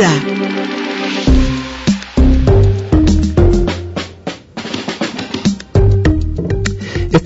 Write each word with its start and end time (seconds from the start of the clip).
Cultura. 0.00 0.49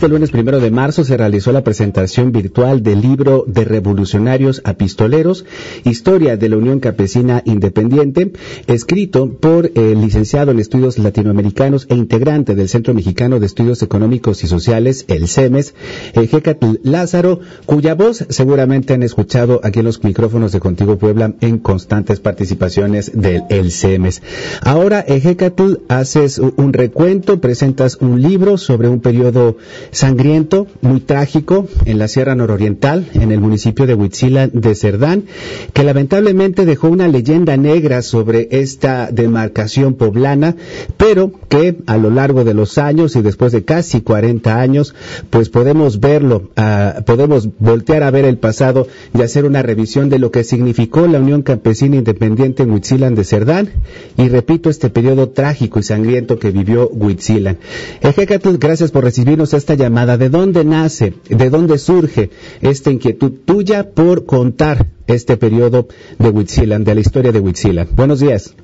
Este 0.05 0.13
lunes 0.13 0.33
primero 0.33 0.61
de 0.61 0.71
marzo 0.71 1.03
se 1.03 1.17
realizó 1.17 1.51
la 1.51 1.65
presentación 1.65 2.31
virtual 2.31 2.83
del 2.83 3.01
libro 3.01 3.45
de 3.47 3.65
revolucionarios 3.65 4.61
a 4.67 4.75
pistoleros, 4.75 5.47
Historia 5.85 6.37
de 6.37 6.51
la 6.51 6.59
Unión 6.59 6.79
Campesina 6.79 7.41
Independiente, 7.47 8.31
escrito 8.67 9.31
por 9.33 9.71
el 9.75 10.03
licenciado 10.03 10.51
en 10.51 10.59
estudios 10.59 10.99
latinoamericanos 10.99 11.87
e 11.89 11.95
integrante 11.95 12.55
del 12.55 12.69
Centro 12.69 12.93
Mexicano 12.93 13.41
de 13.41 13.47
Estudios 13.47 13.81
Económicos 13.81 14.45
y 14.45 14.47
Sociales, 14.47 15.07
el 15.09 15.27
CEMES, 15.27 15.75
Ejecatl 16.13 16.81
Lázaro, 16.83 17.41
cuya 17.65 17.95
voz 17.95 18.27
seguramente 18.29 18.93
han 18.93 19.05
escuchado 19.05 19.63
aquí 19.65 19.79
en 19.79 19.87
los 19.87 20.05
micrófonos 20.05 20.53
de 20.53 20.61
Contigo 20.61 20.99
Puebla 20.99 21.33
en 21.41 21.61
constantes 21.61 22.21
participaciones 22.21 23.11
del 23.15 23.45
el 23.49 23.73
CEMES. 23.73 24.21
Ahora, 24.61 25.01
Ejecatl, 25.01 25.77
haces 25.89 26.39
un 26.39 26.75
recuento, 26.75 27.41
presentas 27.41 27.97
un 28.03 28.21
libro 28.21 28.59
sobre 28.59 28.89
un 28.89 29.01
periodo 29.01 29.57
sangriento, 29.95 30.67
muy 30.81 31.01
trágico, 31.01 31.69
en 31.85 31.99
la 31.99 32.09
Sierra 32.09 32.35
Nororiental, 32.35 33.09
en 33.15 33.31
el 33.31 33.41
municipio 33.41 33.87
de 33.87 33.95
Huitzila 33.95 34.49
de 34.49 34.75
Cerdán, 34.75 35.25
que 35.73 35.85
lamentablemente 35.85 36.67
dejó 36.67 36.89
una 36.89 37.07
leyenda 37.09 37.57
negra 37.57 38.03
sobre 38.03 38.49
esta 38.51 39.09
demarcación 39.13 39.95
poblana, 39.95 40.57
pero 40.97 41.33
que 41.49 41.79
a 41.87 41.97
lo 41.97 42.11
largo 42.11 42.45
de 42.45 42.55
los 42.55 42.77
años 42.77 43.15
y 43.15 43.23
después 43.23 43.53
de 43.53 43.65
casi 43.65 44.01
40 44.01 44.61
años, 44.61 44.95
pues 45.31 45.49
podemos 45.49 46.01
verlo, 46.01 46.51
uh, 46.57 47.03
podemos 47.05 47.49
voltear 47.59 48.03
a 48.03 48.11
ver 48.11 48.25
el 48.25 48.39
pasado 48.39 48.89
y 49.17 49.23
hacer 49.23 49.45
una 49.45 49.63
revisión 49.63 50.11
de 50.11 50.19
lo 50.19 50.33
que 50.33 50.43
significó 50.43 51.07
la 51.07 51.21
Unión 51.21 51.43
Campesina 51.43 51.97
Independiente 51.97 52.65
en 52.65 52.73
Huitzilan 52.73 53.15
de 53.15 53.25
Cerdán, 53.25 53.71
y 54.17 54.29
repito, 54.29 54.71
este 54.71 54.91
periodo 54.91 55.29
trágico 55.29 55.79
y 55.79 55.85
sangriento 55.85 56.39
que 56.41 56.51
vivió 56.51 56.89
Huitzilan. 56.89 57.59
Ejecatl, 58.01 58.57
gracias 58.59 58.91
por 58.91 59.05
recibirnos 59.05 59.55
esta 59.55 59.75
llamada? 59.75 59.84
¿De 59.85 60.31
dónde 60.31 60.65
nace, 60.65 61.13
de 61.29 61.51
dónde 61.51 61.77
surge 61.77 62.31
esta 62.63 62.91
inquietud 62.91 63.33
tuya 63.45 63.91
por 63.91 64.25
contar 64.25 64.87
este 65.07 65.37
periodo 65.37 65.89
de 66.19 66.31
Huitzilan, 66.31 66.85
de 66.85 66.95
la 66.95 67.01
historia 67.03 67.33
de 67.33 67.41
Huitzilan? 67.41 67.89
Buenos 67.95 68.21
días. 68.21 68.55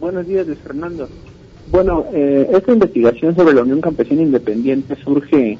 Buenos 0.00 0.26
días, 0.26 0.46
Luis 0.46 0.58
Fernando. 0.60 1.10
Bueno, 1.70 2.06
eh, 2.14 2.48
esta 2.54 2.72
investigación 2.72 3.36
sobre 3.36 3.52
la 3.52 3.62
Unión 3.62 3.82
Campesina 3.82 4.22
Independiente 4.22 4.96
surge, 5.04 5.58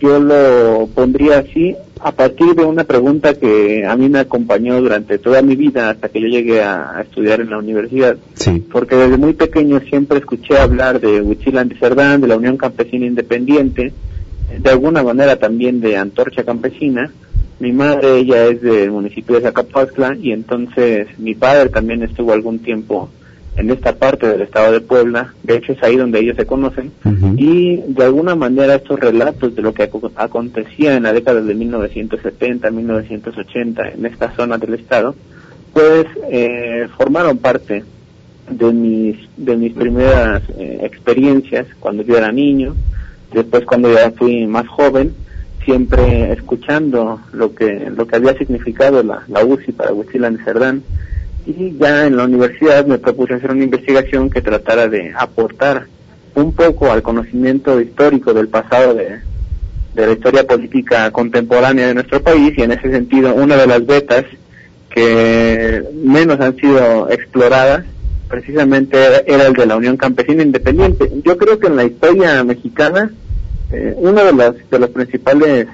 yo 0.00 0.20
lo 0.20 0.88
pondría 0.94 1.38
así, 1.38 1.74
a 1.98 2.12
partir 2.12 2.54
de 2.54 2.64
una 2.64 2.84
pregunta 2.84 3.34
que 3.34 3.84
a 3.84 3.96
mí 3.96 4.08
me 4.08 4.20
acompañó 4.20 4.80
durante 4.80 5.18
toda 5.18 5.42
mi 5.42 5.56
vida 5.56 5.90
hasta 5.90 6.10
que 6.10 6.20
yo 6.20 6.28
llegué 6.28 6.62
a, 6.62 6.96
a 6.96 7.02
estudiar 7.02 7.40
en 7.40 7.50
la 7.50 7.58
universidad. 7.58 8.16
Sí. 8.34 8.62
Porque 8.70 8.94
desde 8.94 9.16
muy 9.16 9.32
pequeño 9.32 9.80
siempre 9.80 10.18
escuché 10.18 10.56
hablar 10.58 11.00
de 11.00 11.20
Huitzilan 11.20 11.68
de 11.68 11.76
Cerdán, 11.76 12.20
de 12.20 12.28
la 12.28 12.36
Unión 12.36 12.56
Campesina 12.56 13.04
Independiente, 13.04 13.92
de 14.58 14.70
alguna 14.70 15.02
manera 15.02 15.36
también 15.36 15.80
de 15.80 15.96
Antorcha 15.96 16.44
Campesina. 16.44 17.10
Mi 17.60 17.72
madre, 17.72 18.18
ella 18.18 18.46
es 18.46 18.60
del 18.62 18.90
municipio 18.90 19.36
de 19.36 19.42
Zacapuazcla 19.42 20.16
y 20.20 20.32
entonces 20.32 21.06
mi 21.18 21.34
padre 21.34 21.68
también 21.70 22.02
estuvo 22.02 22.32
algún 22.32 22.58
tiempo 22.58 23.08
en 23.56 23.70
esta 23.70 23.94
parte 23.94 24.26
del 24.26 24.42
estado 24.42 24.72
de 24.72 24.80
Puebla, 24.80 25.32
de 25.44 25.56
hecho 25.56 25.72
es 25.72 25.82
ahí 25.84 25.96
donde 25.96 26.18
ellos 26.18 26.36
se 26.36 26.44
conocen, 26.44 26.90
Uh 27.04 27.08
-huh. 27.10 27.34
y 27.38 27.76
de 27.86 28.02
alguna 28.04 28.34
manera 28.34 28.74
estos 28.74 28.98
relatos 28.98 29.54
de 29.54 29.62
lo 29.62 29.72
que 29.72 29.84
ac 29.84 29.92
acontecía 30.16 30.96
en 30.96 31.04
la 31.04 31.12
década 31.12 31.40
de 31.40 31.54
1970, 31.54 32.68
1980 32.72 33.90
en 33.90 34.06
esta 34.06 34.34
zona 34.34 34.58
del 34.58 34.74
estado, 34.74 35.14
pues 35.72 36.06
eh, 36.30 36.88
formaron 36.98 37.38
parte 37.38 37.84
de 38.50 38.72
mis, 38.72 39.16
de 39.36 39.56
mis 39.56 39.72
primeras 39.72 40.42
eh, 40.58 40.80
experiencias 40.82 41.66
cuando 41.78 42.02
yo 42.02 42.16
era 42.18 42.32
niño, 42.32 42.74
después 43.32 43.64
cuando 43.64 43.92
ya 43.92 44.10
fui 44.12 44.46
más 44.46 44.66
joven, 44.68 45.14
siempre 45.64 46.32
escuchando 46.32 47.20
lo 47.32 47.54
que 47.54 47.90
lo 47.90 48.06
que 48.06 48.16
había 48.16 48.36
significado 48.36 49.02
la, 49.02 49.22
la 49.28 49.44
UCI 49.44 49.72
para 49.72 49.92
Huitzilan 49.92 50.36
de 50.36 50.44
Cerdán. 50.44 50.82
Y 51.46 51.76
ya 51.78 52.06
en 52.06 52.16
la 52.16 52.24
universidad 52.24 52.86
me 52.86 52.98
propuse 52.98 53.34
hacer 53.34 53.50
una 53.50 53.64
investigación 53.64 54.30
que 54.30 54.40
tratara 54.40 54.88
de 54.88 55.12
aportar 55.16 55.86
un 56.34 56.52
poco 56.52 56.90
al 56.90 57.02
conocimiento 57.02 57.80
histórico 57.80 58.32
del 58.32 58.48
pasado 58.48 58.94
de, 58.94 59.20
de 59.94 60.06
la 60.06 60.12
historia 60.12 60.46
política 60.46 61.10
contemporánea 61.10 61.88
de 61.88 61.94
nuestro 61.94 62.22
país 62.22 62.54
y 62.56 62.62
en 62.62 62.72
ese 62.72 62.90
sentido 62.90 63.34
una 63.34 63.56
de 63.56 63.66
las 63.66 63.84
vetas 63.86 64.24
que 64.90 65.82
menos 66.02 66.40
han 66.40 66.56
sido 66.56 67.10
exploradas 67.10 67.84
precisamente 68.28 68.96
era 69.26 69.46
el 69.46 69.52
de 69.52 69.66
la 69.66 69.76
Unión 69.76 69.96
Campesina 69.96 70.42
Independiente. 70.42 71.10
Yo 71.24 71.36
creo 71.36 71.58
que 71.58 71.66
en 71.68 71.76
la 71.76 71.84
historia 71.84 72.42
mexicana 72.44 73.10
eh, 73.70 73.94
uno 73.96 74.24
de 74.24 74.32
los, 74.32 74.70
de 74.70 74.78
los 74.78 74.90
principales 74.90 75.66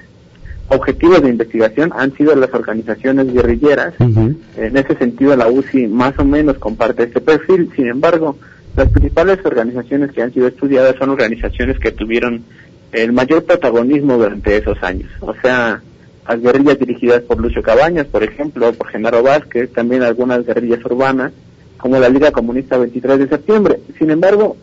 objetivos 0.68 1.22
de 1.22 1.30
investigación 1.30 1.92
han 1.94 2.14
sido 2.16 2.34
las 2.36 2.52
organizaciones 2.54 3.32
guerrilleras. 3.32 3.94
Uh 3.98 4.04
-huh. 4.04 4.36
En 4.56 4.76
ese 4.76 4.94
sentido, 4.96 5.36
la 5.36 5.48
UCI 5.48 5.88
más 5.88 6.18
o 6.18 6.24
menos 6.24 6.58
comparte 6.58 7.04
este 7.04 7.20
perfil. 7.20 7.70
Sin 7.74 7.88
embargo, 7.88 8.36
las 8.76 8.88
principales 8.88 9.38
organizaciones 9.44 10.12
que 10.12 10.22
han 10.22 10.32
sido 10.32 10.46
estudiadas 10.46 10.96
son 10.96 11.10
organizaciones 11.10 11.78
que 11.78 11.90
tuvieron 11.90 12.44
el 12.92 13.12
mayor 13.12 13.44
protagonismo 13.44 14.16
durante 14.16 14.56
esos 14.56 14.80
años. 14.82 15.10
O 15.20 15.34
sea, 15.42 15.82
las 16.28 16.40
guerrillas 16.40 16.78
dirigidas 16.78 17.22
por 17.22 17.40
Lucio 17.40 17.62
Cabañas, 17.62 18.06
por 18.06 18.22
ejemplo, 18.22 18.72
por 18.72 18.88
Genaro 18.88 19.22
Vázquez, 19.22 19.72
también 19.72 20.02
algunas 20.02 20.46
guerrillas 20.46 20.84
urbanas, 20.84 21.32
como 21.80 21.98
la 21.98 22.08
Liga 22.08 22.30
Comunista 22.30 22.76
23 22.78 23.18
de 23.18 23.28
septiembre. 23.28 23.80
Sin 23.98 24.10
embargo, 24.10 24.56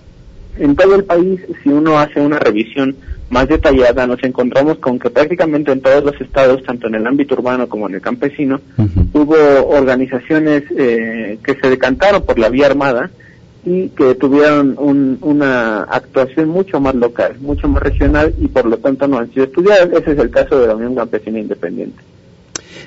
en 0.59 0.75
todo 0.75 0.95
el 0.95 1.03
país, 1.03 1.39
si 1.63 1.69
uno 1.69 1.99
hace 1.99 2.19
una 2.21 2.39
revisión 2.39 2.95
más 3.29 3.47
detallada, 3.47 4.07
nos 4.07 4.23
encontramos 4.23 4.77
con 4.79 4.97
que 4.99 5.09
prácticamente 5.09 5.71
en 5.71 5.81
todos 5.81 6.03
los 6.03 6.19
estados, 6.21 6.63
tanto 6.63 6.87
en 6.87 6.95
el 6.95 7.05
ámbito 7.05 7.35
urbano 7.35 7.67
como 7.67 7.87
en 7.89 7.95
el 7.95 8.01
campesino, 8.01 8.59
Uh 8.77 8.83
-huh. 8.83 9.07
hubo 9.13 9.67
organizaciones 9.69 10.63
eh, 10.77 11.37
que 11.43 11.55
se 11.55 11.69
decantaron 11.69 12.23
por 12.23 12.39
la 12.39 12.49
vía 12.49 12.67
armada 12.67 13.09
y 13.65 13.89
que 13.89 14.15
tuvieron 14.15 14.75
un, 14.79 15.17
una 15.21 15.83
actuación 15.83 16.47
mucho 16.47 16.79
más 16.79 16.95
local, 16.95 17.35
mucho 17.41 17.67
más 17.67 17.83
regional 17.83 18.33
y 18.39 18.47
por 18.47 18.65
lo 18.65 18.77
tanto 18.77 19.07
no 19.07 19.17
han 19.17 19.29
sido 19.33 19.45
estudiadas. 19.45 19.89
Ese 19.91 20.11
es 20.13 20.19
el 20.19 20.29
caso 20.29 20.59
de 20.61 20.67
la 20.67 20.75
Unión 20.75 20.95
Campesina 20.95 21.37
Independiente. 21.39 22.01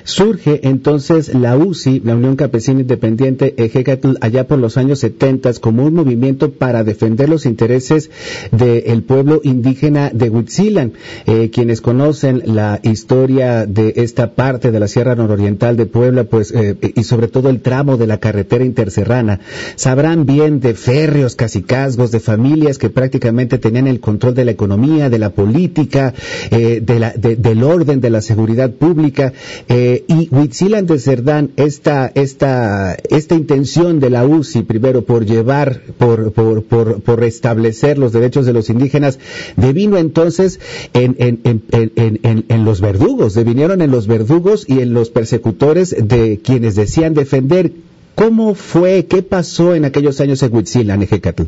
Surge 0.03 0.61
entonces 0.63 1.33
la 1.33 1.57
UCI, 1.57 2.01
la 2.03 2.15
Unión 2.15 2.35
Campesina 2.35 2.81
Independiente 2.81 3.53
Ejecatl, 3.57 4.15
allá 4.21 4.47
por 4.47 4.59
los 4.59 4.77
años 4.77 4.99
70 4.99 5.41
como 5.59 5.85
un 5.85 5.95
movimiento 5.95 6.51
para 6.51 6.83
defender 6.83 7.29
los 7.29 7.45
intereses 7.45 8.09
del 8.51 9.03
pueblo 9.03 9.41
indígena 9.43 10.11
de 10.13 10.29
Huitzilan. 10.29 10.93
Eh, 11.25 11.49
quienes 11.51 11.81
conocen 11.81 12.43
la 12.45 12.79
historia 12.83 13.65
de 13.65 13.93
esta 13.97 14.33
parte 14.33 14.71
de 14.71 14.79
la 14.79 14.87
Sierra 14.87 15.15
Nororiental 15.15 15.77
de 15.77 15.85
Puebla, 15.85 16.25
pues, 16.25 16.51
eh, 16.51 16.75
y 16.95 17.03
sobre 17.03 17.27
todo 17.27 17.49
el 17.49 17.61
tramo 17.61 17.97
de 17.97 18.07
la 18.07 18.19
carretera 18.19 18.63
interserrana, 18.63 19.39
sabrán 19.75 20.25
bien 20.25 20.59
de 20.59 20.73
férreos, 20.73 21.35
casicazgos, 21.35 22.11
de 22.11 22.19
familias 22.19 22.77
que 22.77 22.89
prácticamente 22.89 23.57
tenían 23.57 23.87
el 23.87 23.99
control 23.99 24.35
de 24.35 24.45
la 24.45 24.51
economía, 24.51 25.09
de 25.09 25.19
la 25.19 25.31
política, 25.31 26.13
eh, 26.51 26.81
de 26.83 26.99
la, 26.99 27.11
de, 27.11 27.35
del 27.35 27.63
orden, 27.63 28.01
de 28.01 28.09
la 28.09 28.21
seguridad 28.21 28.71
pública. 28.71 29.33
Eh, 29.67 29.90
y 30.07 30.27
Huitzilan 30.31 30.85
de 30.85 30.99
Cerdán, 30.99 31.51
esta, 31.55 32.11
esta, 32.13 32.95
esta 33.09 33.35
intención 33.35 33.99
de 33.99 34.09
la 34.09 34.25
UCI, 34.25 34.63
primero 34.63 35.03
por 35.03 35.25
llevar, 35.25 35.81
por, 35.97 36.31
por, 36.31 36.63
por, 36.63 37.19
restablecer 37.19 37.97
los 37.97 38.11
derechos 38.11 38.45
de 38.45 38.53
los 38.53 38.69
indígenas, 38.69 39.19
devino 39.57 39.97
entonces 39.97 40.59
en, 40.93 41.15
en, 41.19 41.39
en, 41.43 41.91
en, 41.95 42.45
en 42.47 42.65
los 42.65 42.81
verdugos, 42.81 43.33
devinieron 43.33 43.81
en 43.81 43.91
los 43.91 44.07
verdugos 44.07 44.65
y 44.67 44.79
en 44.79 44.93
los 44.93 45.09
persecutores 45.09 45.95
de 45.97 46.39
quienes 46.43 46.75
decían 46.75 47.13
defender. 47.13 47.71
¿Cómo 48.15 48.55
fue, 48.55 49.05
qué 49.05 49.23
pasó 49.23 49.73
en 49.73 49.85
aquellos 49.85 50.19
años 50.21 50.43
en 50.43 50.53
Huitzilan, 50.53 51.01
Ejecatl? 51.01 51.43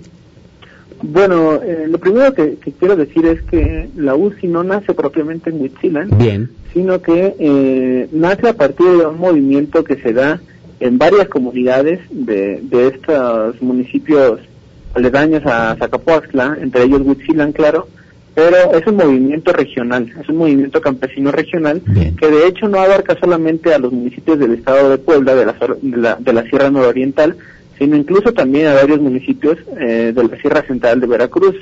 Bueno, 1.06 1.62
eh, 1.62 1.86
lo 1.90 1.98
primero 1.98 2.34
que, 2.34 2.56
que, 2.56 2.72
quiero 2.72 2.96
decir 2.96 3.26
es 3.26 3.42
que 3.44 3.90
la 3.98 4.16
UCI 4.16 4.48
no 4.48 4.64
nace 4.64 4.94
propiamente 4.94 5.50
en 5.50 5.62
Huitzilan, 5.62 6.10
Bien. 6.18 6.50
sino 6.74 7.02
que 7.02 7.36
eh, 7.38 8.08
nace 8.14 8.48
a 8.48 8.54
partir 8.54 8.88
de 8.88 9.06
un 9.08 9.20
movimiento 9.20 9.84
que 9.84 9.98
se 9.98 10.14
da 10.14 10.40
en 10.80 10.98
varias 10.98 11.28
comunidades 11.28 12.00
de, 12.10 12.62
de 12.64 12.88
estos 12.88 13.62
municipios 13.62 14.40
aledaños 14.94 15.46
a 15.46 15.76
Zacapuaxtla, 15.78 16.58
entre 16.62 16.84
ellos 16.84 17.02
Huitzilan, 17.04 17.52
claro, 17.52 17.90
pero 18.34 18.74
es 18.74 18.88
un 18.88 18.96
movimiento 18.96 19.52
regional, 19.52 20.10
es 20.20 20.30
un 20.30 20.38
movimiento 20.38 20.80
campesino 20.80 21.34
regional 21.34 21.82
Bien. 21.86 22.16
que 22.16 22.28
de 22.28 22.48
hecho 22.48 22.70
no 22.70 22.80
abarca 22.80 23.18
solamente 23.20 23.74
a 23.74 23.78
los 23.78 23.92
municipios 23.92 24.40
del 24.40 24.54
estado 24.54 24.90
de 24.90 24.98
Puebla, 25.00 25.36
de 25.36 25.46
la, 25.46 25.54
de 25.54 25.98
la, 25.98 26.16
de 26.16 26.34
la 26.34 26.44
Sierra 26.44 26.72
Nororiental, 26.72 27.36
sino 27.84 27.98
incluso 27.98 28.32
también 28.32 28.68
a 28.68 28.76
varios 28.76 29.02
municipios 29.02 29.58
eh, 29.78 30.14
de 30.16 30.24
la 30.24 30.38
Sierra 30.38 30.62
Central 30.62 31.02
de 31.02 31.08
Veracruz, 31.08 31.58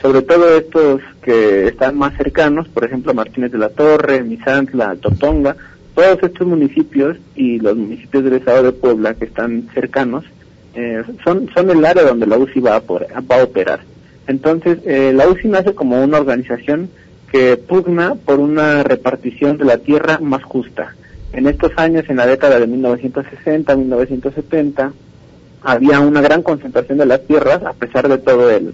sobre 0.00 0.22
todo 0.22 0.56
estos 0.56 1.02
que 1.20 1.68
están 1.68 1.98
más 1.98 2.16
cercanos, 2.16 2.66
por 2.68 2.84
ejemplo 2.84 3.12
Martínez 3.12 3.52
de 3.52 3.58
la 3.58 3.68
Torre, 3.68 4.22
Misantla, 4.22 4.96
Totonga, 4.96 5.54
todos 5.94 6.18
estos 6.22 6.46
municipios 6.46 7.18
y 7.34 7.58
los 7.58 7.76
municipios 7.76 8.24
del 8.24 8.32
estado 8.36 8.62
de 8.62 8.72
Puebla 8.72 9.12
que 9.12 9.26
están 9.26 9.68
cercanos 9.74 10.24
eh, 10.74 11.02
son, 11.22 11.50
son 11.54 11.68
el 11.68 11.84
área 11.84 12.04
donde 12.04 12.26
la 12.26 12.38
UCI 12.38 12.60
va 12.60 12.76
a, 12.76 12.80
va 12.80 13.40
a 13.40 13.44
operar. 13.44 13.80
Entonces, 14.26 14.78
eh, 14.86 15.12
la 15.14 15.28
UCI 15.28 15.48
nace 15.48 15.74
como 15.74 16.02
una 16.02 16.18
organización 16.18 16.88
que 17.30 17.58
pugna 17.58 18.14
por 18.14 18.40
una 18.40 18.82
repartición 18.82 19.58
de 19.58 19.66
la 19.66 19.76
tierra 19.76 20.20
más 20.22 20.42
justa. 20.42 20.94
En 21.34 21.46
estos 21.46 21.72
años, 21.76 22.06
en 22.08 22.16
la 22.16 22.26
década 22.26 22.58
de 22.58 22.66
1960, 22.66 23.76
1970, 23.76 24.92
había 25.66 25.98
una 25.98 26.20
gran 26.20 26.42
concentración 26.42 26.98
de 26.98 27.06
las 27.06 27.26
tierras 27.26 27.60
a 27.64 27.72
pesar 27.72 28.08
de 28.08 28.18
todo 28.18 28.50
el, 28.50 28.72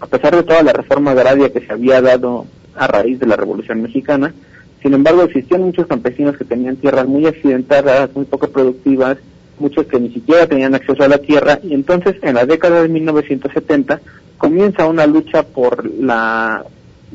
a 0.00 0.06
pesar 0.08 0.34
de 0.34 0.42
toda 0.42 0.64
la 0.64 0.72
reforma 0.72 1.12
agraria 1.12 1.52
que 1.52 1.64
se 1.64 1.72
había 1.72 2.02
dado 2.02 2.46
a 2.74 2.88
raíz 2.88 3.20
de 3.20 3.26
la 3.26 3.36
Revolución 3.36 3.80
Mexicana. 3.80 4.34
Sin 4.82 4.92
embargo, 4.92 5.22
existían 5.22 5.62
muchos 5.62 5.86
campesinos 5.86 6.36
que 6.36 6.44
tenían 6.44 6.76
tierras 6.76 7.06
muy 7.06 7.26
accidentadas, 7.26 8.10
muy 8.16 8.24
poco 8.24 8.48
productivas, 8.48 9.18
muchos 9.60 9.86
que 9.86 10.00
ni 10.00 10.12
siquiera 10.12 10.48
tenían 10.48 10.74
acceso 10.74 11.04
a 11.04 11.08
la 11.08 11.18
tierra 11.18 11.60
y 11.62 11.74
entonces 11.74 12.16
en 12.22 12.34
la 12.34 12.44
década 12.44 12.82
de 12.82 12.88
1970 12.88 14.00
comienza 14.36 14.86
una 14.86 15.06
lucha 15.06 15.44
por 15.44 15.88
la 15.94 16.64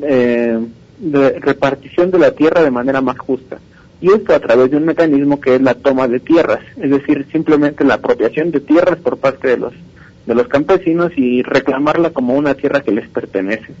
eh, 0.00 0.58
repartición 1.40 2.10
de 2.10 2.18
la 2.18 2.30
tierra 2.30 2.62
de 2.62 2.70
manera 2.70 3.02
más 3.02 3.18
justa. 3.18 3.58
Y 4.00 4.12
esto 4.12 4.34
a 4.34 4.40
través 4.40 4.70
de 4.70 4.76
un 4.76 4.84
mecanismo 4.84 5.40
que 5.40 5.56
es 5.56 5.60
la 5.60 5.74
toma 5.74 6.06
de 6.06 6.20
tierras, 6.20 6.60
es 6.76 6.90
decir, 6.90 7.26
simplemente 7.32 7.84
la 7.84 7.94
apropiación 7.94 8.50
de 8.50 8.60
tierras 8.60 8.98
por 8.98 9.18
parte 9.18 9.48
de 9.48 9.56
los 9.56 9.74
de 10.28 10.34
los 10.34 10.46
campesinos 10.46 11.10
y 11.16 11.42
reclamarla 11.42 12.10
como 12.10 12.34
una 12.34 12.54
tierra 12.54 12.82
que 12.82 12.92
les 12.92 13.08
pertenece. 13.08 13.72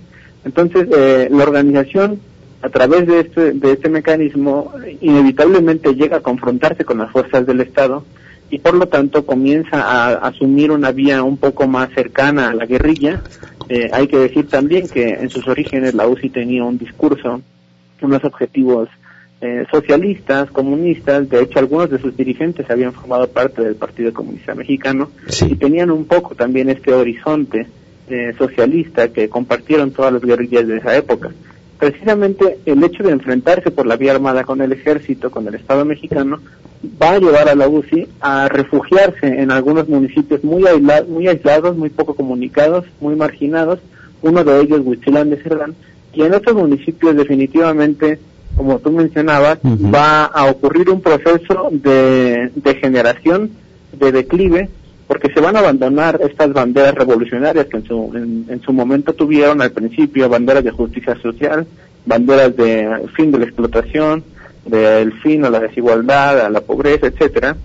Entonces, 0.46 0.88
eh, 0.96 1.28
la 1.30 1.42
organización, 1.42 2.20
a 2.62 2.70
través 2.70 3.06
de 3.06 3.20
este, 3.20 3.52
de 3.52 3.72
este 3.72 3.90
mecanismo, 3.90 4.72
inevitablemente 5.02 5.94
llega 5.94 6.16
a 6.16 6.20
confrontarse 6.20 6.86
con 6.86 6.98
las 6.98 7.12
fuerzas 7.12 7.46
del 7.46 7.60
Estado 7.60 8.02
y 8.50 8.60
por 8.60 8.74
lo 8.74 8.88
tanto 8.88 9.26
comienza 9.26 9.82
a 9.82 10.26
asumir 10.26 10.70
una 10.70 10.90
vía 10.90 11.22
un 11.22 11.36
poco 11.36 11.68
más 11.68 11.90
cercana 11.92 12.48
a 12.48 12.54
la 12.54 12.64
guerrilla. 12.64 13.22
Eh, 13.68 13.90
hay 13.92 14.08
que 14.08 14.16
decir 14.16 14.48
también 14.48 14.88
que 14.88 15.10
en 15.10 15.28
sus 15.28 15.46
orígenes 15.48 15.92
la 15.92 16.08
UCI 16.08 16.30
tenía 16.30 16.64
un 16.64 16.78
discurso, 16.78 17.42
unos 18.00 18.24
objetivos 18.24 18.88
eh, 19.40 19.64
socialistas, 19.70 20.50
comunistas, 20.50 21.28
de 21.28 21.42
hecho 21.42 21.58
algunos 21.58 21.90
de 21.90 21.98
sus 21.98 22.16
dirigentes 22.16 22.68
habían 22.70 22.92
formado 22.92 23.28
parte 23.28 23.62
del 23.62 23.76
Partido 23.76 24.12
Comunista 24.12 24.54
Mexicano 24.54 25.10
y 25.46 25.54
tenían 25.54 25.90
un 25.90 26.06
poco 26.06 26.34
también 26.34 26.68
este 26.68 26.92
horizonte 26.92 27.66
eh, 28.08 28.34
socialista 28.36 29.08
que 29.08 29.28
compartieron 29.28 29.92
todas 29.92 30.12
las 30.12 30.22
guerrillas 30.22 30.66
de 30.66 30.78
esa 30.78 30.96
época. 30.96 31.30
Precisamente 31.78 32.58
el 32.66 32.82
hecho 32.82 33.04
de 33.04 33.12
enfrentarse 33.12 33.70
por 33.70 33.86
la 33.86 33.96
vía 33.96 34.12
armada 34.12 34.42
con 34.42 34.60
el 34.60 34.72
ejército, 34.72 35.30
con 35.30 35.46
el 35.46 35.54
Estado 35.54 35.84
mexicano, 35.84 36.40
va 37.00 37.12
a 37.12 37.18
llevar 37.18 37.48
a 37.48 37.54
la 37.54 37.68
UCI 37.68 38.08
a 38.20 38.48
refugiarse 38.48 39.26
en 39.26 39.50
algunos 39.50 39.88
municipios 39.88 40.42
muy, 40.42 40.64
muy 41.08 41.28
aislados, 41.28 41.76
muy 41.76 41.90
poco 41.90 42.14
comunicados, 42.14 42.84
muy 43.00 43.14
marginados, 43.14 43.80
uno 44.22 44.42
de 44.42 44.60
ellos 44.60 44.80
Huichilán 44.84 45.30
de 45.30 45.36
Cerdán, 45.42 45.74
y 46.12 46.22
en 46.22 46.34
estos 46.34 46.54
municipios 46.54 47.14
definitivamente, 47.16 48.18
como 48.56 48.78
tú 48.78 48.90
mencionabas, 48.90 49.58
va 49.64 50.24
a 50.24 50.46
ocurrir 50.46 50.90
un 50.90 51.00
proceso 51.00 51.68
de 51.70 52.50
degeneración, 52.56 53.50
de 53.92 54.12
declive, 54.12 54.68
porque 55.06 55.32
se 55.32 55.40
van 55.40 55.56
a 55.56 55.60
abandonar 55.60 56.20
estas 56.22 56.52
banderas 56.52 56.94
revolucionarias 56.94 57.66
que 57.66 57.78
en 57.78 57.84
su, 57.84 58.12
en, 58.48 58.60
su 58.60 58.72
momento 58.72 59.14
tuvieron 59.14 59.62
al 59.62 59.70
principio, 59.70 60.28
banderas 60.28 60.64
de 60.64 60.70
justicia 60.70 61.16
social, 61.22 61.66
banderas 62.04 62.54
de 62.56 63.06
fin 63.16 63.32
de 63.32 63.38
la 63.38 63.44
explotación, 63.44 64.22
del 64.66 65.12
fin 65.20 65.44
a 65.44 65.50
la 65.50 65.60
desigualdad, 65.60 66.40
a 66.40 66.50
la 66.50 66.60
pobreza, 66.60 67.06
etcétera. 67.06 67.56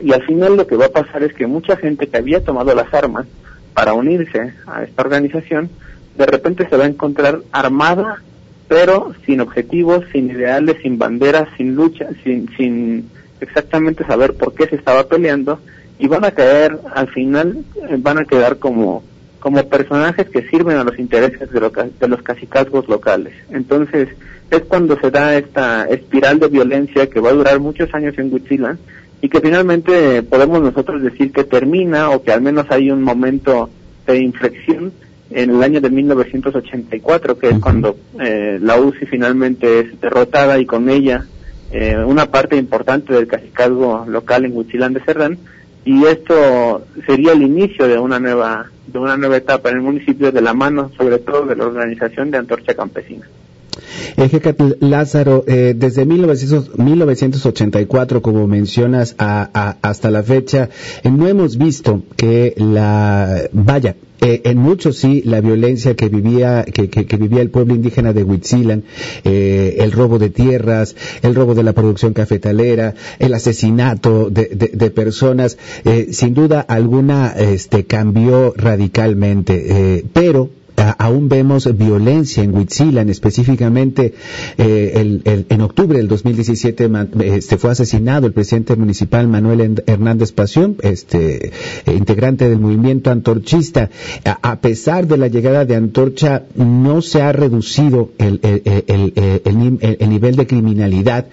Y 0.00 0.12
al 0.12 0.22
final 0.22 0.56
lo 0.56 0.66
que 0.66 0.76
va 0.76 0.86
a 0.86 0.90
pasar 0.90 1.22
es 1.22 1.34
que 1.34 1.46
mucha 1.46 1.76
gente 1.76 2.06
que 2.06 2.16
había 2.16 2.42
tomado 2.42 2.74
las 2.74 2.92
armas 2.94 3.26
para 3.74 3.92
unirse 3.92 4.54
a 4.66 4.82
esta 4.84 5.02
organización, 5.02 5.68
de 6.16 6.26
repente 6.26 6.68
se 6.68 6.76
va 6.76 6.84
a 6.84 6.88
encontrar 6.88 7.40
armada, 7.52 8.22
pero 8.68 9.14
sin 9.24 9.40
objetivos, 9.40 10.04
sin 10.12 10.30
ideales, 10.30 10.76
sin 10.82 10.98
banderas, 10.98 11.48
sin 11.56 11.74
lucha, 11.74 12.06
sin, 12.22 12.48
sin 12.56 13.08
exactamente 13.40 14.04
saber 14.04 14.34
por 14.34 14.54
qué 14.54 14.66
se 14.66 14.76
estaba 14.76 15.08
peleando 15.08 15.58
y 15.98 16.06
van 16.06 16.24
a 16.24 16.30
caer, 16.30 16.78
al 16.94 17.08
final, 17.08 17.64
eh, 17.88 17.96
van 17.98 18.18
a 18.18 18.24
quedar 18.24 18.58
como, 18.58 19.02
como 19.40 19.68
personajes 19.68 20.28
que 20.28 20.48
sirven 20.48 20.76
a 20.76 20.84
los 20.84 20.98
intereses 20.98 21.50
de, 21.50 21.90
de 21.98 22.08
los 22.08 22.22
cacicazgos 22.22 22.88
locales. 22.88 23.34
Entonces, 23.50 24.08
es 24.50 24.60
cuando 24.62 24.98
se 25.00 25.10
da 25.10 25.36
esta 25.36 25.84
espiral 25.84 26.38
de 26.38 26.48
violencia 26.48 27.08
que 27.08 27.20
va 27.20 27.30
a 27.30 27.34
durar 27.34 27.58
muchos 27.58 27.92
años 27.94 28.16
en 28.18 28.32
Huitzila 28.32 28.78
y 29.20 29.28
que 29.28 29.40
finalmente 29.40 30.22
podemos 30.22 30.60
nosotros 30.60 31.02
decir 31.02 31.32
que 31.32 31.44
termina 31.44 32.10
o 32.10 32.22
que 32.22 32.32
al 32.32 32.42
menos 32.42 32.66
hay 32.70 32.90
un 32.90 33.02
momento 33.02 33.68
de 34.06 34.18
inflexión 34.18 34.92
en 35.30 35.50
el 35.50 35.62
año 35.62 35.80
de 35.80 35.90
1984, 35.90 37.38
que 37.38 37.48
es 37.50 37.58
cuando 37.58 37.96
eh, 38.20 38.58
la 38.60 38.80
UCI 38.80 39.06
finalmente 39.06 39.80
es 39.80 40.00
derrotada 40.00 40.58
y 40.58 40.66
con 40.66 40.88
ella 40.88 41.26
eh, 41.70 41.96
una 41.96 42.30
parte 42.30 42.56
importante 42.56 43.12
del 43.12 43.26
cacicazgo 43.26 44.06
local 44.08 44.44
en 44.44 44.56
Huitzilán 44.56 44.94
de 44.94 45.00
Cerdán, 45.00 45.38
y 45.84 46.04
esto 46.04 46.86
sería 47.06 47.32
el 47.32 47.42
inicio 47.42 47.86
de 47.86 47.98
una 47.98 48.18
nueva 48.18 48.70
de 48.86 48.98
una 48.98 49.16
nueva 49.16 49.36
etapa 49.36 49.68
en 49.68 49.76
el 49.76 49.82
municipio 49.82 50.32
de 50.32 50.40
la 50.40 50.54
mano 50.54 50.90
sobre 50.96 51.18
todo 51.18 51.44
de 51.44 51.56
la 51.56 51.66
organización 51.66 52.30
de 52.30 52.38
Antorcha 52.38 52.74
Campesina. 52.74 53.26
Lázaro, 54.80 55.44
eh, 55.46 55.74
desde 55.76 56.06
1984, 56.06 58.22
como 58.22 58.46
mencionas, 58.46 59.14
hasta 59.18 60.10
la 60.10 60.22
fecha, 60.22 60.70
eh, 61.02 61.10
no 61.10 61.28
hemos 61.28 61.58
visto 61.58 62.04
que 62.16 62.54
la, 62.56 63.42
vaya, 63.52 63.96
eh, 64.20 64.42
en 64.44 64.58
muchos 64.58 64.98
sí 64.98 65.22
la 65.24 65.40
violencia 65.40 65.94
que 65.94 66.08
vivía 66.08 66.64
que, 66.64 67.16
vivía 67.16 67.40
el 67.40 67.50
pueblo 67.50 67.74
indígena 67.74 68.12
de 68.12 68.24
Huitzilan, 68.24 68.82
eh, 69.24 69.76
el 69.78 69.92
robo 69.92 70.18
de 70.18 70.30
tierras, 70.30 70.96
el 71.22 71.36
robo 71.36 71.54
de 71.54 71.62
la 71.62 71.72
producción 71.72 72.14
cafetalera, 72.14 72.94
el 73.20 73.34
asesinato 73.34 74.28
de, 74.28 74.70
de, 74.72 74.90
personas, 74.90 75.56
eh, 75.84 76.08
sin 76.10 76.34
duda 76.34 76.60
alguna 76.60 77.28
este 77.28 77.84
cambió 77.84 78.54
radicalmente, 78.56 80.04
pero 80.12 80.50
aún 80.98 81.28
vemos 81.28 81.68
violencia 81.76 82.42
en 82.42 82.54
Huitzilan, 82.54 83.08
específicamente 83.08 84.14
eh, 84.56 85.44
en 85.48 85.60
octubre 85.60 85.98
del 85.98 86.08
2017 86.08 86.90
este, 87.24 87.58
fue 87.58 87.70
asesinado 87.70 88.26
el 88.26 88.32
presidente 88.32 88.76
municipal 88.76 89.28
Manuel 89.28 89.82
Hernández 89.86 90.32
Pasión, 90.32 90.76
este, 90.82 91.48
eh, 91.86 91.92
integrante 91.92 92.48
del 92.48 92.60
movimiento 92.60 93.10
antorchista. 93.10 93.90
A, 94.24 94.60
pesar 94.60 95.06
de 95.06 95.16
la 95.16 95.28
llegada 95.28 95.64
de 95.64 95.76
Antorcha, 95.76 96.44
no 96.54 97.02
se 97.02 97.22
ha 97.22 97.32
reducido 97.32 98.10
el, 98.18 98.40
nivel 100.08 100.36
de 100.36 100.46
criminalidad, 100.46 101.26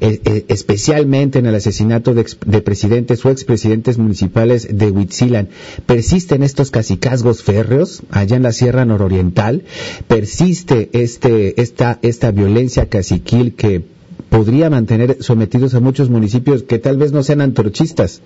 eh, 0.00 0.44
especialmente 0.48 1.38
en 1.38 1.46
el 1.46 1.54
asesinato 1.54 2.14
de, 2.14 2.24
presidentes 2.62 3.24
o 3.24 3.30
expresidentes 3.30 3.98
municipales 3.98 4.68
de 4.70 4.90
Huitzilan. 4.90 5.48
¿Persisten 5.86 6.42
estos 6.42 6.70
cacicazgos 6.70 7.42
férreos 7.42 8.02
allá 8.10 8.36
en 8.36 8.42
la 8.42 8.52
Sierra 8.52 8.84
nororiental, 8.92 9.62
persiste 10.06 10.90
este, 10.92 11.60
esta, 11.60 11.98
esta 12.02 12.30
violencia 12.30 12.88
caciquil 12.88 13.54
que 13.54 13.82
podría 14.28 14.70
mantener 14.70 15.22
sometidos 15.22 15.74
a 15.74 15.80
muchos 15.80 16.10
municipios 16.10 16.62
que 16.62 16.78
tal 16.78 16.96
vez 16.96 17.12
no 17.12 17.22
sean 17.22 17.40
antorchistas. 17.40 18.22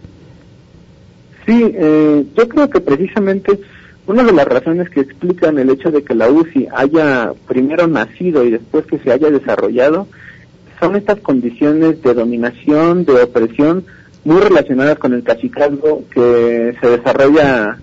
Sí, 1.47 1.73
eh, 1.75 2.25
yo 2.37 2.49
creo 2.49 2.69
que 2.69 2.81
precisamente 2.81 3.61
una 4.07 4.25
de 4.25 4.33
las 4.33 4.47
razones 4.47 4.91
que 4.91 5.01
explican 5.01 5.59
el 5.59 5.71
hecho 5.71 5.91
de 5.91 6.03
que 6.03 6.15
la 6.15 6.29
UCI 6.29 6.69
haya 6.75 7.33
primero 7.47 7.87
nacido 7.87 8.45
y 8.45 8.51
después 8.51 8.87
que 8.87 8.99
se 8.99 9.13
haya 9.13 9.31
desarrollado 9.31 10.07
son 10.81 10.97
estas 10.97 11.21
condiciones 11.21 12.03
de 12.03 12.15
dominación, 12.15 13.05
de 13.05 13.23
opresión, 13.23 13.85
muy 14.25 14.41
relacionadas 14.41 14.99
con 14.99 15.13
el 15.13 15.23
cachicazgo 15.23 16.05
que 16.13 16.75
se 16.81 16.89
desarrolla 16.89 17.79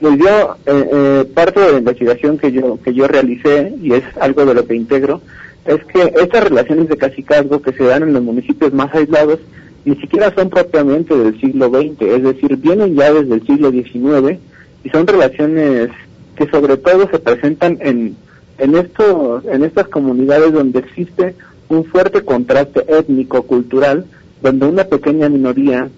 pues 0.00 0.18
yo, 0.18 0.56
eh, 0.66 0.88
eh, 0.92 1.24
parte 1.34 1.60
de 1.60 1.72
la 1.72 1.78
investigación 1.78 2.38
que 2.38 2.52
yo, 2.52 2.78
que 2.82 2.92
yo 2.92 3.06
realicé, 3.08 3.72
y 3.80 3.92
es 3.92 4.04
algo 4.20 4.44
de 4.44 4.54
lo 4.54 4.66
que 4.66 4.74
integro, 4.74 5.20
es 5.64 5.84
que 5.84 6.12
estas 6.20 6.44
relaciones 6.44 6.88
de 6.88 6.96
casicazgo 6.96 7.62
que 7.62 7.72
se 7.72 7.84
dan 7.84 8.02
en 8.02 8.12
los 8.12 8.22
municipios 8.22 8.72
más 8.72 8.94
aislados 8.94 9.40
ni 9.84 9.96
siquiera 9.96 10.34
son 10.34 10.50
propiamente 10.50 11.16
del 11.16 11.40
siglo 11.40 11.68
XX, 11.68 12.02
es 12.02 12.22
decir, 12.22 12.56
vienen 12.56 12.96
ya 12.96 13.12
desde 13.12 13.34
el 13.34 13.46
siglo 13.46 13.70
XIX 13.70 14.38
y 14.84 14.88
son 14.90 15.06
relaciones 15.06 15.90
que 16.36 16.46
sobre 16.48 16.76
todo 16.76 17.08
se 17.08 17.18
presentan 17.20 17.78
en, 17.80 18.16
en, 18.58 18.76
estos, 18.76 19.44
en 19.46 19.64
estas 19.64 19.88
comunidades 19.88 20.52
donde 20.52 20.80
existe 20.80 21.34
un 21.68 21.84
fuerte 21.84 22.22
contraste 22.22 22.84
étnico-cultural, 22.88 24.06
donde 24.42 24.66
una 24.66 24.84
pequeña 24.84 25.28
minoría 25.28 25.88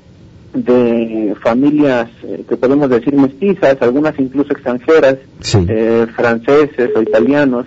de 0.65 1.35
familias 1.43 2.09
eh, 2.23 2.45
que 2.49 2.57
podemos 2.57 2.89
decir 2.91 3.15
mestizas, 3.15 3.77
algunas 3.81 4.19
incluso 4.19 4.53
extranjeras, 4.53 5.17
eh, 5.55 6.07
franceses 6.15 6.91
o 6.95 7.03
italianos, 7.03 7.67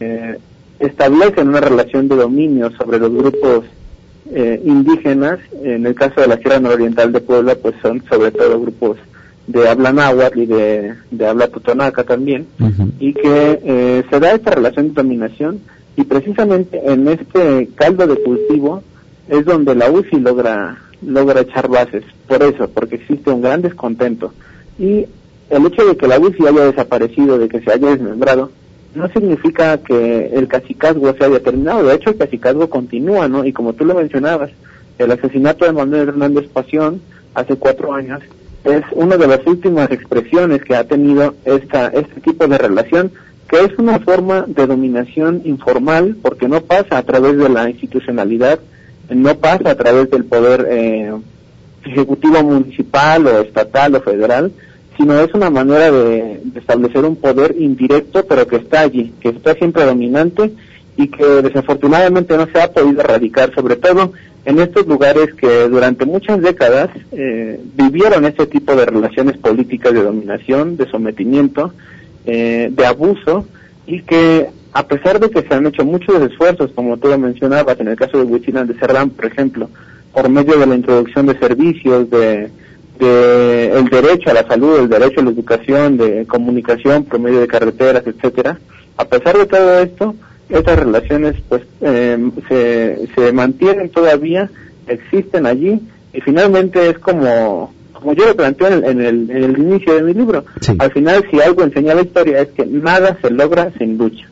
eh, 0.00 0.38
establecen 0.78 1.48
una 1.48 1.60
relación 1.60 2.08
de 2.08 2.16
dominio 2.16 2.70
sobre 2.72 2.98
los 2.98 3.12
grupos 3.12 3.64
indígenas. 4.64 5.38
En 5.62 5.86
el 5.86 5.94
caso 5.94 6.20
de 6.20 6.26
la 6.26 6.36
Sierra 6.36 6.58
Nororiental 6.58 7.12
de 7.12 7.20
Puebla, 7.20 7.54
pues 7.54 7.76
son 7.80 8.02
sobre 8.10 8.32
todo 8.32 8.60
grupos 8.60 8.98
de 9.46 9.68
habla 9.68 9.92
náhuatl 9.92 10.40
y 10.40 10.46
de, 10.46 10.94
de 11.10 11.26
habla 11.26 11.48
totonaca 11.48 12.04
también, 12.04 12.46
y 12.98 13.12
que 13.12 13.60
eh, 13.64 14.04
se 14.10 14.20
da 14.20 14.32
esta 14.32 14.50
relación 14.50 14.88
de 14.88 14.94
dominación. 14.94 15.60
Y 15.96 16.04
precisamente 16.04 16.80
en 16.84 17.08
este 17.08 17.70
caldo 17.74 18.06
de 18.06 18.22
cultivo 18.22 18.82
es 19.28 19.44
donde 19.46 19.74
la 19.74 19.90
UCI 19.90 20.20
logra, 20.20 20.76
logra 21.02 21.40
echar 21.40 21.68
bases, 21.68 22.04
por 22.26 22.42
eso, 22.42 22.68
porque 22.68 22.96
existe 22.96 23.30
un 23.30 23.42
gran 23.42 23.62
descontento. 23.62 24.32
Y 24.78 25.06
el 25.50 25.66
hecho 25.66 25.86
de 25.86 25.96
que 25.96 26.08
la 26.08 26.18
UCI 26.18 26.46
haya 26.46 26.66
desaparecido, 26.66 27.38
de 27.38 27.48
que 27.48 27.60
se 27.60 27.72
haya 27.72 27.90
desmembrado, 27.90 28.50
no 28.94 29.08
significa 29.08 29.78
que 29.78 30.30
el 30.34 30.48
cacicazgo 30.48 31.12
se 31.14 31.24
haya 31.24 31.40
terminado, 31.40 31.86
de 31.86 31.94
hecho 31.94 32.10
el 32.10 32.16
cacicazgo 32.16 32.70
continúa, 32.70 33.28
¿no? 33.28 33.44
Y 33.44 33.52
como 33.52 33.74
tú 33.74 33.84
lo 33.84 33.94
mencionabas, 33.94 34.50
el 34.98 35.10
asesinato 35.12 35.66
de 35.66 35.72
Manuel 35.72 36.08
Hernández 36.08 36.48
Pasión 36.48 37.00
hace 37.34 37.56
cuatro 37.56 37.92
años 37.92 38.22
es 38.66 38.82
una 38.92 39.16
de 39.16 39.28
las 39.28 39.46
últimas 39.46 39.90
expresiones 39.90 40.62
que 40.62 40.74
ha 40.74 40.84
tenido 40.84 41.34
esta, 41.44 41.88
este 41.88 42.20
tipo 42.20 42.48
de 42.48 42.58
relación, 42.58 43.12
que 43.48 43.60
es 43.60 43.78
una 43.78 44.00
forma 44.00 44.44
de 44.48 44.66
dominación 44.66 45.42
informal, 45.44 46.16
porque 46.20 46.48
no 46.48 46.60
pasa 46.62 46.98
a 46.98 47.02
través 47.04 47.36
de 47.36 47.48
la 47.48 47.70
institucionalidad, 47.70 48.58
no 49.10 49.36
pasa 49.36 49.70
a 49.70 49.74
través 49.74 50.10
del 50.10 50.24
poder 50.24 50.66
eh, 50.70 51.12
ejecutivo 51.84 52.42
municipal 52.42 53.26
o 53.26 53.40
estatal 53.40 53.94
o 53.94 54.00
federal, 54.00 54.52
sino 54.96 55.20
es 55.20 55.32
una 55.34 55.50
manera 55.50 55.90
de, 55.90 56.40
establecer 56.54 57.04
un 57.04 57.16
poder 57.16 57.54
indirecto, 57.58 58.24
pero 58.26 58.46
que 58.46 58.56
está 58.56 58.80
allí, 58.80 59.12
que 59.20 59.28
está 59.28 59.54
siempre 59.54 59.84
dominante 59.84 60.52
y 60.96 61.08
que 61.08 61.24
desafortunadamente 61.42 62.36
no 62.36 62.46
se 62.46 62.60
ha 62.60 62.72
podido 62.72 63.00
erradicar, 63.00 63.54
sobre 63.54 63.76
todo 63.76 64.12
en 64.44 64.58
estos 64.58 64.86
lugares 64.86 65.34
que 65.34 65.68
durante 65.68 66.06
muchas 66.06 66.40
décadas 66.40 66.88
eh, 67.12 67.60
vivieron 67.74 68.24
este 68.24 68.46
tipo 68.46 68.74
de 68.74 68.86
relaciones 68.86 69.36
políticas 69.36 69.92
de 69.92 70.02
dominación, 70.02 70.76
de 70.76 70.88
sometimiento, 70.88 71.72
eh, 72.24 72.68
de 72.70 72.86
abuso, 72.86 73.46
y 73.86 74.02
que 74.02 74.48
a 74.72 74.86
pesar 74.86 75.18
de 75.20 75.30
que 75.30 75.42
se 75.42 75.54
han 75.54 75.66
hecho 75.66 75.84
muchos 75.84 76.20
esfuerzos, 76.22 76.70
como 76.74 76.98
tú 76.98 77.08
lo 77.08 77.18
mencionabas, 77.18 77.80
en 77.80 77.88
el 77.88 77.96
caso 77.96 78.18
de 78.18 78.24
Huichilan 78.24 78.66
de 78.66 78.74
Cerdán, 78.74 79.10
por 79.10 79.24
ejemplo, 79.24 79.70
por 80.12 80.28
medio 80.28 80.58
de 80.58 80.66
la 80.66 80.74
introducción 80.74 81.26
de 81.26 81.38
servicios, 81.38 82.10
de, 82.10 82.50
de 82.98 83.70
el 83.72 83.84
derecho 83.86 84.30
a 84.30 84.34
la 84.34 84.46
salud, 84.46 84.78
el 84.78 84.88
derecho 84.88 85.20
a 85.20 85.24
la 85.24 85.30
educación, 85.30 85.96
de 85.96 86.26
comunicación 86.26 87.04
por 87.04 87.20
medio 87.20 87.40
de 87.40 87.46
carreteras, 87.46 88.06
etcétera, 88.06 88.58
a 88.98 89.04
pesar 89.06 89.38
de 89.38 89.46
todo 89.46 89.78
esto, 89.78 90.14
estas 90.48 90.78
relaciones 90.78 91.36
pues 91.48 91.62
em, 91.80 92.32
se, 92.48 93.08
se 93.14 93.32
mantienen 93.32 93.88
todavía, 93.88 94.50
existen 94.86 95.46
allí 95.46 95.80
y 96.12 96.20
finalmente 96.20 96.90
es 96.90 96.98
como 96.98 97.72
como 98.06 98.16
yo 98.16 98.26
lo 98.26 98.36
planteo 98.36 98.68
en 98.68 99.00
el, 99.00 99.28
en 99.28 99.42
el, 99.42 99.58
inicio 99.58 99.96
de 99.96 100.02
mi 100.02 100.14
libro, 100.14 100.44
al 100.78 100.92
final 100.92 101.24
si 101.28 101.40
algo 101.40 101.64
enseña 101.64 101.92
la 101.92 102.02
historia 102.02 102.40
es 102.40 102.48
que 102.50 102.64
nada 102.64 103.18
se 103.20 103.32
logra 103.32 103.72
sin 103.78 103.98
lucha. 103.98 104.28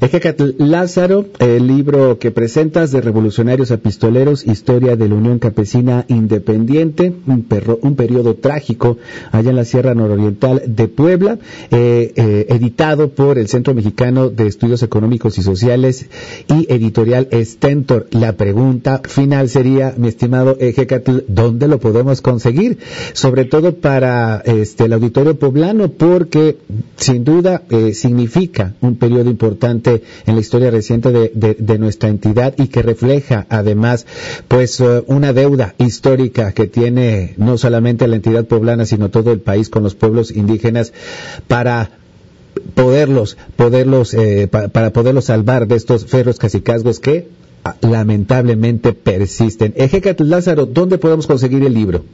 Ejecatl 0.00 0.50
Lázaro, 0.58 1.26
el 1.40 1.66
libro 1.66 2.20
que 2.20 2.30
presentas 2.30 2.92
de 2.92 3.00
Revolucionarios 3.00 3.72
Apistoleros, 3.72 4.46
Historia 4.46 4.94
de 4.94 5.08
la 5.08 5.16
Unión 5.16 5.40
Campesina 5.40 6.04
Independiente, 6.06 7.12
un, 7.26 7.42
perro, 7.42 7.80
un 7.82 7.96
periodo 7.96 8.34
trágico 8.36 8.98
allá 9.32 9.50
en 9.50 9.56
la 9.56 9.64
Sierra 9.64 9.94
Nororiental 9.94 10.62
de 10.66 10.86
Puebla, 10.86 11.38
eh, 11.72 12.12
eh, 12.14 12.46
editado 12.48 13.10
por 13.10 13.38
el 13.38 13.48
Centro 13.48 13.74
Mexicano 13.74 14.28
de 14.30 14.46
Estudios 14.46 14.84
Económicos 14.84 15.36
y 15.36 15.42
Sociales 15.42 16.06
y 16.46 16.72
editorial 16.72 17.28
Stentor. 17.32 18.06
La 18.12 18.34
pregunta 18.34 19.02
final 19.04 19.48
sería, 19.48 19.94
mi 19.96 20.06
estimado 20.06 20.56
Ejecatl, 20.60 21.24
¿dónde 21.26 21.66
lo 21.66 21.80
podemos 21.80 22.22
conseguir? 22.22 22.78
Sobre 23.14 23.46
todo 23.46 23.74
para 23.74 24.42
este, 24.44 24.84
el 24.84 24.92
auditorio 24.92 25.36
poblano, 25.40 25.90
porque 25.90 26.56
sin 26.96 27.24
duda 27.24 27.62
eh, 27.70 27.94
significa 27.94 28.74
un 28.80 28.94
periodo 28.96 29.28
importante 29.28 29.87
en 29.88 30.34
la 30.34 30.40
historia 30.40 30.70
reciente 30.70 31.10
de, 31.12 31.78
nuestra 31.78 32.08
entidad 32.08 32.54
y 32.56 32.68
que 32.68 32.82
refleja 32.82 33.46
además 33.48 34.06
pues 34.48 34.80
eh, 34.80 35.04
una 35.06 35.32
deuda 35.32 35.74
histórica 35.78 36.52
que 36.52 36.66
tiene 36.66 37.34
no 37.36 37.56
solamente 37.58 38.08
la 38.08 38.16
entidad 38.16 38.44
poblana 38.46 38.84
sino 38.84 39.10
todo 39.10 39.32
el 39.32 39.40
país 39.40 39.68
con 39.68 39.82
los 39.82 39.94
pueblos 39.94 40.30
indígenas 40.30 40.92
para 41.46 41.90
poderlos 42.74 43.36
poderlos 43.56 44.14
eh, 44.14 44.48
para 44.48 44.92
poderlos 44.92 45.26
salvar 45.26 45.66
de 45.66 45.76
estos 45.76 46.06
ferros 46.06 46.38
casicazgos 46.38 47.00
que 47.00 47.28
ah, 47.64 47.76
lamentablemente 47.80 48.92
persisten. 48.92 49.74
Ejecatl 49.76 50.28
Lázaro, 50.28 50.66
¿dónde 50.66 50.98
podemos 50.98 51.26
conseguir 51.26 51.64
el 51.64 51.74
libro? 51.74 52.04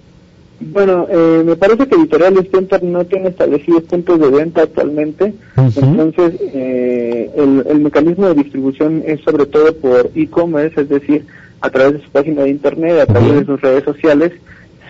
Bueno, 0.60 1.06
eh, 1.10 1.42
me 1.44 1.56
parece 1.56 1.86
que 1.86 1.96
Editorial 1.96 2.38
Stentor 2.46 2.82
no 2.82 3.04
tiene 3.04 3.30
establecidos 3.30 3.82
puntos 3.84 4.20
de 4.20 4.30
venta 4.30 4.62
actualmente, 4.62 5.34
entonces 5.56 6.34
eh, 6.40 7.30
el, 7.36 7.80
mecanismo 7.80 8.28
de 8.28 8.42
distribución 8.42 9.02
es 9.04 9.20
sobre 9.22 9.46
todo 9.46 9.74
por 9.74 10.10
e-commerce, 10.14 10.80
es 10.80 10.88
decir, 10.88 11.26
a 11.60 11.70
través 11.70 11.94
de 11.94 12.02
su 12.02 12.10
página 12.10 12.42
de 12.42 12.50
internet, 12.50 13.00
a 13.00 13.06
través 13.06 13.34
de 13.34 13.46
sus 13.46 13.60
redes 13.60 13.84
sociales, 13.84 14.32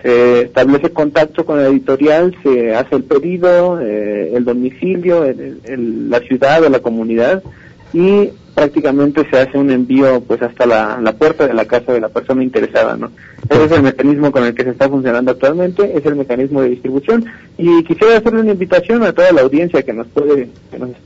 se 0.03 0.41
establece 0.41 0.91
contacto 0.91 1.45
con 1.45 1.57
la 1.57 1.67
editorial, 1.67 2.35
se 2.43 2.75
hace 2.75 2.95
el 2.95 3.03
pedido, 3.03 3.79
eh, 3.81 4.33
el 4.35 4.45
domicilio, 4.45 5.25
la 5.65 6.19
ciudad 6.19 6.63
o 6.63 6.69
la 6.69 6.79
comunidad 6.79 7.41
y 7.95 8.29
prácticamente 8.53 9.25
se 9.29 9.39
hace 9.39 9.57
un 9.57 9.71
envío 9.71 10.19
pues 10.19 10.41
hasta 10.41 10.65
la, 10.65 11.13
puerta 11.13 11.47
de 11.47 11.53
la 11.53 11.63
casa 11.63 11.93
de 11.93 12.01
la 12.01 12.09
persona 12.09 12.43
interesada, 12.43 12.97
¿no? 12.97 13.09
Ese 13.49 13.63
es 13.63 13.71
el 13.71 13.83
mecanismo 13.83 14.33
con 14.33 14.43
el 14.43 14.53
que 14.53 14.65
se 14.65 14.71
está 14.71 14.89
funcionando 14.89 15.31
actualmente, 15.31 15.97
es 15.97 16.05
el 16.05 16.17
mecanismo 16.17 16.61
de 16.61 16.71
distribución 16.71 17.25
y 17.57 17.85
quisiera 17.85 18.17
hacerle 18.17 18.41
una 18.41 18.51
invitación 18.51 19.01
a 19.03 19.13
toda 19.13 19.31
la 19.31 19.43
audiencia 19.43 19.81
que 19.81 19.93
nos 19.93 20.07
puede 20.07 20.49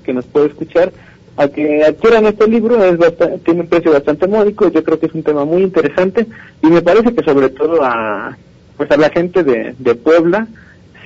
que 0.04 0.14
nos, 0.14 0.26
puede 0.26 0.48
escuchar 0.48 0.92
a 1.38 1.48
que 1.48 1.84
adquieran 1.84 2.26
este 2.26 2.48
libro, 2.48 2.84
es 2.84 2.98
tiene 3.44 3.62
un 3.62 3.68
precio 3.68 3.92
bastante 3.92 4.28
módico, 4.28 4.72
yo 4.72 4.84
creo 4.84 5.00
que 5.00 5.06
es 5.06 5.14
un 5.14 5.22
tema 5.22 5.46
muy 5.46 5.62
interesante 5.62 6.26
y 6.64 6.68
me 6.68 6.82
parece 6.82 7.14
que 7.14 7.24
sobre 7.24 7.50
todo 7.50 7.84
a 7.84 8.36
pues 8.78 8.90
a 8.90 8.98
la 8.98 9.12
gente 9.12 9.44
de, 9.44 9.76
de 9.78 9.94
Puebla 9.94 10.48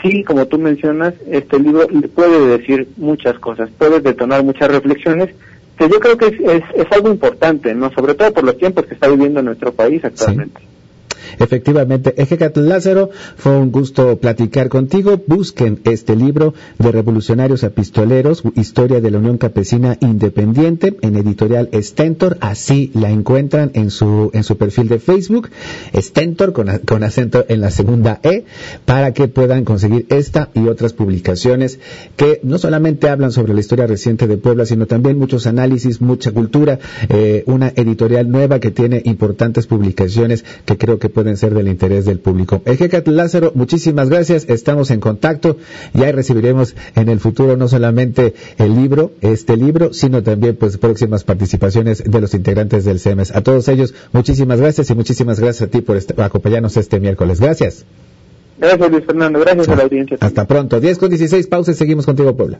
sí, 0.02 0.24
como 0.24 0.46
tú 0.46 0.60
mencionas, 0.60 1.14
este 1.30 1.60
libro 1.60 1.88
puede 2.14 2.58
decir 2.58 2.88
muchas 2.98 3.40
cosas, 3.40 3.70
puede 3.78 4.02
detonar 4.02 4.44
muchas 4.44 4.70
reflexiones 4.70 5.30
que 5.78 5.90
yo 5.90 6.00
creo 6.00 6.18
que 6.18 6.28
es, 6.28 6.64
es, 6.76 6.92
algo 6.92 7.10
importante, 7.10 7.74
no 7.74 7.92
sobre 7.94 8.14
todo 8.14 8.32
por 8.34 8.44
los 8.44 8.58
tiempos 8.58 8.86
que 8.86 8.94
está 8.94 9.08
viviendo 9.08 9.42
nuestro 9.42 9.74
país 9.74 10.04
actualmente. 10.04 10.62
Efectivamente, 11.40 12.14
Ejecat 12.22 12.58
Lázaro, 12.58 13.10
fue 13.38 13.58
un 13.58 13.72
gusto 13.72 14.18
platicar 14.18 14.70
contigo. 14.70 15.22
Busquen 15.26 15.80
este 15.84 16.16
libro 16.16 16.54
de 16.80 16.92
Revolucionarios 16.92 17.64
Apistoleros, 17.64 18.44
Historia 18.56 19.02
de 19.02 19.12
la 19.12 19.18
Unión 19.18 19.38
Campesina 19.38 19.98
Independiente, 20.00 20.98
en 21.02 21.16
editorial 21.16 21.70
Stentor. 21.74 22.38
Así 22.42 22.92
la 22.94 23.10
encuentran 23.10 23.72
en 23.74 23.90
su, 23.90 24.30
en 24.34 24.44
su 24.44 24.58
perfil 24.58 24.88
de 24.88 25.00
Facebook, 25.00 25.50
Stentor, 25.94 26.54
con, 26.54 26.68
con 26.86 27.04
acento 27.04 27.46
en 27.48 27.62
la 27.62 27.72
segunda 27.72 28.20
E, 28.24 28.46
para 28.86 29.14
que 29.14 29.28
puedan 29.28 29.66
conseguir 29.66 30.06
esta 30.10 30.50
y 30.54 30.68
otras 30.68 30.94
publicaciones 30.94 31.80
que 32.16 32.40
no 32.44 32.58
solamente 32.58 33.10
hablan 33.10 33.32
sobre 33.32 33.54
la 33.54 33.60
historia 33.60 33.88
reciente 33.88 34.28
de 34.28 34.38
Puebla, 34.38 34.66
sino 34.66 34.86
también 34.86 35.18
muchos 35.18 35.48
análisis, 35.48 36.02
mucha 36.02 36.32
cultura, 36.32 36.80
eh, 37.10 37.44
una 37.48 37.74
editorial 37.76 38.30
nueva 38.30 38.60
que 38.60 38.72
tiene 38.72 39.02
importantes 39.06 39.68
publicaciones 39.68 40.46
que 40.66 40.78
creo 40.78 41.00
que 41.00 41.10
pueden 41.10 41.23
ser 41.38 41.54
del 41.54 41.68
interés 41.68 42.06
del 42.06 42.20
público. 42.20 42.62
Ejecat 42.66 43.08
Lázaro, 43.08 43.52
muchísimas 43.56 44.10
gracias, 44.10 44.46
estamos 44.50 44.92
en 44.92 45.00
contacto 45.00 45.58
y 45.94 46.04
ahí 46.04 46.12
recibiremos 46.12 46.76
en 46.96 47.10
el 47.10 47.20
futuro 47.20 47.58
no 47.58 47.68
solamente 47.68 48.34
el 48.58 48.76
libro, 48.76 49.12
este 49.22 49.58
libro, 49.58 49.94
sino 49.94 50.24
también 50.24 50.56
pues 50.56 50.78
próximas 50.78 51.24
participaciones 51.24 52.04
de 52.06 52.22
los 52.22 52.34
integrantes 52.34 52.86
del 52.86 53.00
CEMES. 53.00 53.36
A 53.36 53.42
todos 53.42 53.68
ellos, 53.68 53.94
muchísimas 54.12 54.60
gracias 54.60 54.90
y 54.90 54.96
muchísimas 54.96 55.40
gracias 55.40 55.68
a 55.68 55.72
ti 55.72 55.82
por 55.82 55.98
acompañarnos 56.18 56.78
este 56.78 57.00
miércoles. 57.00 57.40
Gracias. 57.40 57.86
Gracias 58.58 58.92
Luis 58.92 59.06
Fernando, 59.06 59.40
gracias 59.40 59.68
a 59.68 59.76
la 59.76 59.84
audiencia. 59.84 60.18
Hasta 60.20 60.46
pronto. 60.46 60.80
10 60.80 60.98
con 60.98 61.10
16 61.10 61.48
pausas, 61.48 61.76
seguimos 61.76 62.06
contigo 62.06 62.36
Puebla. 62.36 62.60